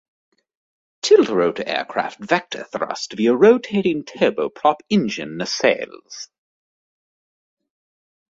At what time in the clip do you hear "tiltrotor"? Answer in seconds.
1.03-1.61